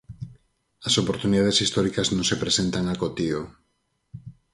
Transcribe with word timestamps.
As 0.87 0.93
oportunidades 1.01 1.57
históricas 1.63 2.07
non 2.15 2.25
se 2.29 2.39
presentan 2.43 2.85
acotío. 2.87 3.39